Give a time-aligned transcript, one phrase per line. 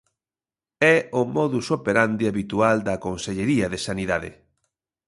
[0.93, 4.31] É o modus operandi habitual da Consellería de Sanidade.